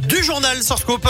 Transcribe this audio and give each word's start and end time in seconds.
du 0.00 0.22
journal 0.24 0.62
sur 0.62 0.78
Scoop. 0.78 1.06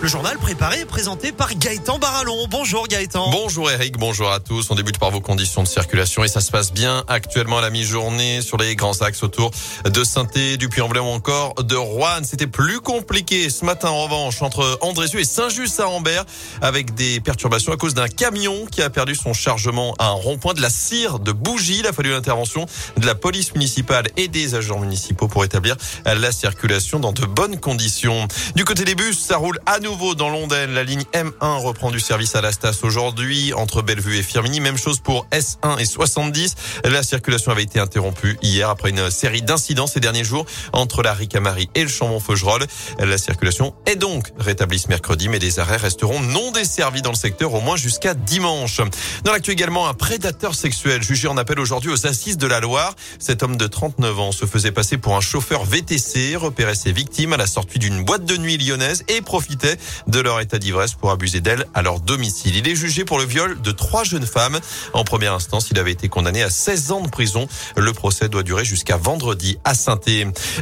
Le 0.00 0.06
journal 0.06 0.38
préparé 0.38 0.82
et 0.82 0.84
présenté 0.84 1.32
par 1.32 1.52
Gaëtan 1.52 1.98
Barallon. 1.98 2.46
Bonjour 2.48 2.86
Gaëtan. 2.86 3.30
Bonjour 3.32 3.68
Eric, 3.68 3.98
bonjour 3.98 4.30
à 4.30 4.38
tous. 4.38 4.70
On 4.70 4.76
débute 4.76 4.96
par 4.96 5.10
vos 5.10 5.20
conditions 5.20 5.64
de 5.64 5.66
circulation 5.66 6.22
et 6.22 6.28
ça 6.28 6.40
se 6.40 6.52
passe 6.52 6.72
bien 6.72 7.02
actuellement 7.08 7.58
à 7.58 7.62
la 7.62 7.70
mi-journée 7.70 8.40
sur 8.40 8.58
les 8.58 8.76
grands 8.76 9.02
axes 9.02 9.24
autour 9.24 9.50
de 9.84 10.04
saint 10.04 10.24
du 10.56 10.68
Puy-en-Velay 10.68 11.00
ou 11.00 11.06
encore 11.06 11.64
de 11.64 11.74
Rouen. 11.74 12.20
C'était 12.22 12.46
plus 12.46 12.80
compliqué 12.80 13.50
ce 13.50 13.64
matin 13.64 13.88
en 13.88 14.04
revanche 14.04 14.40
entre 14.40 14.78
Andrézieux 14.82 15.18
et 15.18 15.24
Saint-Just-à-Ambert 15.24 16.24
avec 16.62 16.94
des 16.94 17.18
perturbations 17.18 17.72
à 17.72 17.76
cause 17.76 17.94
d'un 17.94 18.06
camion 18.06 18.66
qui 18.66 18.82
a 18.82 18.90
perdu 18.90 19.16
son 19.16 19.32
chargement 19.32 19.96
à 19.98 20.06
un 20.06 20.12
rond-point 20.12 20.54
de 20.54 20.62
la 20.62 20.70
cire 20.70 21.18
de 21.18 21.32
bougie. 21.32 21.78
Il 21.80 21.88
a 21.88 21.92
fallu 21.92 22.10
l'intervention 22.10 22.66
de 22.98 23.06
la 23.06 23.16
police 23.16 23.52
municipale 23.54 24.06
et 24.16 24.28
des 24.28 24.54
agents 24.54 24.78
municipaux 24.78 25.26
pour 25.26 25.44
établir 25.44 25.76
la 26.04 26.30
circulation 26.30 27.00
dans 27.00 27.12
de 27.12 27.26
bonnes 27.26 27.58
conditions. 27.58 28.28
Du 28.54 28.64
côté 28.64 28.84
des 28.84 28.94
bus, 28.94 29.18
ça 29.18 29.38
roule 29.38 29.58
à 29.66 29.80
nouveau 29.80 29.87
dans 29.88 30.28
l'Ondaine. 30.28 30.74
La 30.74 30.84
ligne 30.84 31.04
M1 31.14 31.62
reprend 31.62 31.90
du 31.90 31.98
service 31.98 32.34
à 32.36 32.42
la 32.42 32.52
Stas 32.52 32.80
aujourd'hui 32.82 33.54
entre 33.54 33.80
Bellevue 33.80 34.18
et 34.18 34.22
Firminy. 34.22 34.60
Même 34.60 34.76
chose 34.76 35.00
pour 35.00 35.26
S1 35.32 35.78
et 35.78 35.86
70. 35.86 36.56
La 36.84 37.02
circulation 37.02 37.52
avait 37.52 37.62
été 37.62 37.80
interrompue 37.80 38.36
hier 38.42 38.68
après 38.68 38.90
une 38.90 39.10
série 39.10 39.40
d'incidents 39.40 39.86
ces 39.86 40.00
derniers 40.00 40.24
jours 40.24 40.44
entre 40.74 41.02
la 41.02 41.14
Ricamari 41.14 41.70
et 41.74 41.82
le 41.82 41.88
Chambon-Faugerolles. 41.88 42.66
La 42.98 43.16
circulation 43.16 43.74
est 43.86 43.96
donc 43.96 44.30
rétablie 44.38 44.78
ce 44.78 44.88
mercredi, 44.88 45.30
mais 45.30 45.38
les 45.38 45.58
arrêts 45.58 45.78
resteront 45.78 46.20
non 46.20 46.50
desservis 46.52 47.00
dans 47.00 47.12
le 47.12 47.16
secteur 47.16 47.54
au 47.54 47.60
moins 47.62 47.76
jusqu'à 47.76 48.12
dimanche. 48.12 48.82
Dans 49.24 49.32
l'actu 49.32 49.52
également, 49.52 49.88
un 49.88 49.94
prédateur 49.94 50.54
sexuel 50.54 51.02
jugé 51.02 51.28
en 51.28 51.38
appel 51.38 51.58
aujourd'hui 51.58 51.90
aux 51.90 52.06
assises 52.06 52.36
de 52.36 52.46
la 52.46 52.60
Loire. 52.60 52.94
Cet 53.18 53.42
homme 53.42 53.56
de 53.56 53.66
39 53.66 54.20
ans 54.20 54.32
se 54.32 54.44
faisait 54.44 54.72
passer 54.72 54.98
pour 54.98 55.16
un 55.16 55.22
chauffeur 55.22 55.64
VTC, 55.64 56.36
repérait 56.36 56.74
ses 56.74 56.92
victimes 56.92 57.32
à 57.32 57.38
la 57.38 57.46
sortie 57.46 57.78
d'une 57.78 58.04
boîte 58.04 58.26
de 58.26 58.36
nuit 58.36 58.58
lyonnaise 58.58 59.02
et 59.08 59.22
profitait 59.22 59.77
de 60.06 60.20
leur 60.20 60.40
état 60.40 60.58
d'ivresse 60.58 60.94
pour 60.94 61.10
abuser 61.10 61.40
d'elles 61.40 61.66
à 61.74 61.82
leur 61.82 62.00
domicile. 62.00 62.56
Il 62.56 62.68
est 62.68 62.74
jugé 62.74 63.04
pour 63.04 63.18
le 63.18 63.24
viol 63.24 63.60
de 63.60 63.72
trois 63.72 64.04
jeunes 64.04 64.26
femmes. 64.26 64.58
En 64.92 65.04
première 65.04 65.34
instance, 65.34 65.68
il 65.70 65.78
avait 65.78 65.92
été 65.92 66.08
condamné 66.08 66.42
à 66.42 66.50
16 66.50 66.92
ans 66.92 67.00
de 67.00 67.08
prison. 67.08 67.46
Le 67.76 67.92
procès 67.92 68.28
doit 68.28 68.42
durer 68.42 68.64
jusqu'à 68.64 68.96
vendredi 68.96 69.58
à 69.64 69.74
saint 69.74 69.98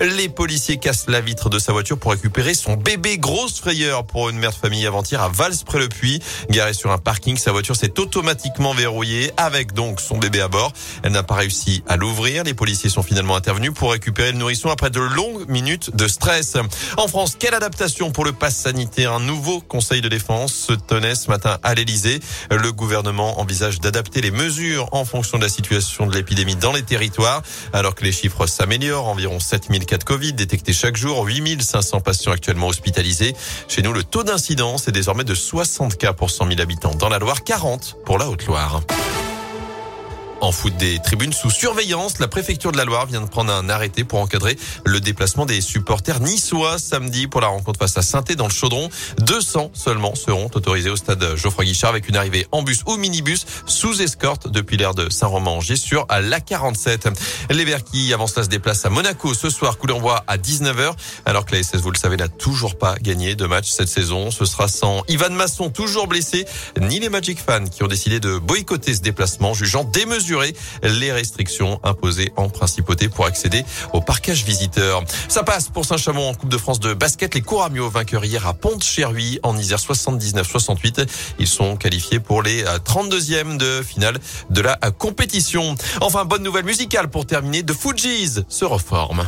Les 0.00 0.28
policiers 0.28 0.78
cassent 0.78 1.06
la 1.08 1.20
vitre 1.20 1.50
de 1.50 1.58
sa 1.58 1.72
voiture 1.72 1.98
pour 1.98 2.12
récupérer 2.12 2.54
son 2.54 2.74
bébé. 2.74 3.18
Grosse 3.18 3.60
frayeur 3.60 4.04
pour 4.06 4.28
une 4.28 4.38
mère 4.38 4.50
de 4.50 4.56
famille 4.56 4.86
avant-hier 4.86 5.22
à 5.22 5.28
Vals 5.28 5.64
près 5.66 5.78
le 5.78 5.88
Puy. 5.88 6.20
Garée 6.50 6.74
sur 6.74 6.90
un 6.90 6.98
parking, 6.98 7.36
sa 7.36 7.52
voiture 7.52 7.76
s'est 7.76 7.98
automatiquement 7.98 8.74
verrouillée 8.74 9.32
avec 9.36 9.72
donc 9.72 10.00
son 10.00 10.18
bébé 10.18 10.40
à 10.40 10.48
bord. 10.48 10.72
Elle 11.02 11.12
n'a 11.12 11.22
pas 11.22 11.34
réussi 11.34 11.82
à 11.86 11.96
l'ouvrir. 11.96 12.44
Les 12.44 12.54
policiers 12.54 12.90
sont 12.90 13.02
finalement 13.02 13.36
intervenus 13.36 13.72
pour 13.74 13.92
récupérer 13.92 14.32
le 14.32 14.38
nourrisson 14.38 14.70
après 14.70 14.90
de 14.90 15.00
longues 15.00 15.48
minutes 15.48 15.94
de 15.94 16.08
stress. 16.08 16.56
En 16.96 17.08
France, 17.08 17.36
quelle 17.38 17.54
adaptation 17.54 18.10
pour 18.10 18.24
le 18.24 18.32
pass 18.32 18.56
sanitaire 18.56 19.03
un 19.06 19.20
nouveau 19.20 19.60
conseil 19.60 20.00
de 20.00 20.08
défense 20.08 20.52
se 20.52 20.72
tenait 20.72 21.14
ce 21.14 21.28
matin 21.28 21.58
à 21.62 21.74
l'Elysée. 21.74 22.20
Le 22.50 22.72
gouvernement 22.72 23.40
envisage 23.40 23.80
d'adapter 23.80 24.20
les 24.20 24.30
mesures 24.30 24.88
en 24.92 25.04
fonction 25.04 25.38
de 25.38 25.42
la 25.42 25.48
situation 25.48 26.06
de 26.06 26.14
l'épidémie 26.14 26.56
dans 26.56 26.72
les 26.72 26.82
territoires. 26.82 27.42
Alors 27.72 27.94
que 27.94 28.04
les 28.04 28.12
chiffres 28.12 28.46
s'améliorent, 28.46 29.08
environ 29.08 29.40
7000 29.40 29.86
cas 29.86 29.98
de 29.98 30.04
Covid 30.04 30.32
détectés 30.32 30.72
chaque 30.72 30.96
jour, 30.96 31.24
8500 31.24 32.00
patients 32.00 32.32
actuellement 32.32 32.68
hospitalisés. 32.68 33.34
Chez 33.68 33.82
nous, 33.82 33.92
le 33.92 34.04
taux 34.04 34.24
d'incidence 34.24 34.88
est 34.88 34.92
désormais 34.92 35.24
de 35.24 35.34
60 35.34 35.96
cas 35.96 36.12
pour 36.12 36.30
100 36.30 36.48
000 36.48 36.60
habitants. 36.60 36.94
Dans 36.94 37.08
la 37.08 37.18
Loire, 37.18 37.44
40 37.44 37.96
pour 38.04 38.18
la 38.18 38.28
Haute-Loire. 38.28 38.82
En 40.44 40.52
foot 40.52 40.76
des 40.76 40.98
tribunes 40.98 41.32
sous 41.32 41.48
surveillance, 41.48 42.18
la 42.18 42.28
préfecture 42.28 42.70
de 42.70 42.76
la 42.76 42.84
Loire 42.84 43.06
vient 43.06 43.22
de 43.22 43.26
prendre 43.26 43.50
un 43.50 43.70
arrêté 43.70 44.04
pour 44.04 44.18
encadrer 44.18 44.58
le 44.84 45.00
déplacement 45.00 45.46
des 45.46 45.62
supporters 45.62 46.20
niçois 46.20 46.78
samedi 46.78 47.28
pour 47.28 47.40
la 47.40 47.46
rencontre 47.46 47.78
face 47.78 47.96
à 47.96 48.02
saint 48.02 48.20
dans 48.36 48.46
le 48.46 48.52
Chaudron. 48.52 48.90
200 49.20 49.70
seulement 49.72 50.14
seront 50.14 50.50
autorisés 50.52 50.90
au 50.90 50.96
stade 50.96 51.34
Geoffroy 51.34 51.64
Guichard 51.64 51.88
avec 51.88 52.10
une 52.10 52.16
arrivée 52.16 52.46
en 52.52 52.62
bus 52.62 52.82
ou 52.86 52.98
minibus 52.98 53.46
sous 53.64 54.02
escorte 54.02 54.46
depuis 54.46 54.76
l'aire 54.76 54.92
de 54.92 55.08
Saint-Romain-Angers 55.08 55.76
sur 55.76 56.06
la 56.10 56.40
47. 56.40 57.08
Les 57.48 57.64
Verts 57.64 57.82
qui 57.82 58.12
avancent 58.12 58.36
là 58.36 58.42
se 58.42 58.50
déplacent 58.50 58.84
à 58.84 58.90
Monaco 58.90 59.32
ce 59.32 59.48
soir, 59.48 59.78
coup 59.78 59.86
d'envoi 59.86 60.24
à 60.26 60.36
19h, 60.36 60.92
alors 61.24 61.46
que 61.46 61.56
la 61.56 61.62
SS, 61.62 61.76
vous 61.76 61.90
le 61.90 61.96
savez, 61.96 62.18
n'a 62.18 62.28
toujours 62.28 62.76
pas 62.76 62.96
gagné 63.00 63.34
de 63.34 63.46
match 63.46 63.70
cette 63.70 63.88
saison. 63.88 64.30
Ce 64.30 64.44
sera 64.44 64.68
sans 64.68 65.04
Ivan 65.08 65.30
Masson, 65.30 65.70
toujours 65.70 66.06
blessé, 66.06 66.44
ni 66.78 67.00
les 67.00 67.08
Magic 67.08 67.38
fans 67.40 67.64
qui 67.64 67.82
ont 67.82 67.88
décidé 67.88 68.20
de 68.20 68.36
boycotter 68.36 68.94
ce 68.94 69.00
déplacement, 69.00 69.54
jugeant 69.54 69.84
démesuré 69.84 70.33
les 70.82 71.12
restrictions 71.12 71.80
imposées 71.82 72.32
en 72.36 72.48
principauté 72.48 73.08
pour 73.08 73.26
accéder 73.26 73.64
au 73.92 74.00
parcage 74.00 74.44
visiteur. 74.44 75.02
Ça 75.28 75.42
passe 75.42 75.68
pour 75.68 75.84
Saint-Chamond 75.84 76.28
en 76.30 76.34
Coupe 76.34 76.48
de 76.48 76.58
France 76.58 76.80
de 76.80 76.94
basket. 76.94 77.34
Les 77.34 77.42
Couramio 77.42 77.88
vainqueurs 77.88 78.24
hier 78.24 78.46
à 78.46 78.54
Pont-Cherry 78.54 79.38
en 79.42 79.56
Isère 79.56 79.78
79-68. 79.78 81.06
Ils 81.38 81.48
sont 81.48 81.76
qualifiés 81.76 82.20
pour 82.20 82.42
les 82.42 82.64
32e 82.64 83.56
de 83.56 83.82
finale 83.82 84.18
de 84.50 84.60
la 84.60 84.76
compétition. 84.98 85.74
Enfin, 86.00 86.24
bonne 86.24 86.42
nouvelle 86.42 86.64
musicale 86.64 87.08
pour 87.08 87.26
terminer. 87.26 87.62
De 87.62 87.72
Fujis 87.72 88.40
se 88.48 88.64
reforme. 88.64 89.24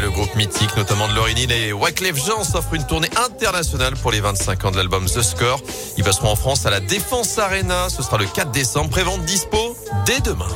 Le 0.00 0.10
groupe 0.10 0.34
mythique, 0.36 0.74
notamment 0.76 1.06
de 1.06 1.14
Laurie 1.14 1.34
Neal 1.34 1.52
et 1.52 1.72
Wyclef 1.72 2.16
Jean, 2.24 2.44
s'offre 2.44 2.74
une 2.74 2.86
tournée 2.86 3.10
internationale 3.24 3.94
pour 3.94 4.10
les 4.10 4.20
25 4.20 4.64
ans 4.64 4.70
de 4.70 4.76
l'album 4.76 5.04
The 5.04 5.22
Score. 5.22 5.60
Ils 5.98 6.04
passeront 6.04 6.28
en 6.28 6.36
France 6.36 6.64
à 6.66 6.70
la 6.70 6.80
Défense 6.80 7.38
Arena. 7.38 7.88
Ce 7.90 8.02
sera 8.02 8.16
le 8.16 8.26
4 8.26 8.50
décembre. 8.52 8.90
Prévente 8.90 9.24
dispo 9.24 9.76
dès 10.06 10.20
demain. 10.20 10.48